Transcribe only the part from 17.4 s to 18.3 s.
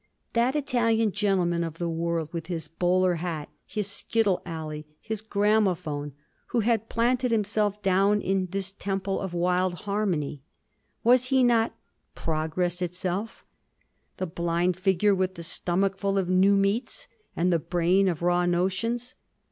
the brain of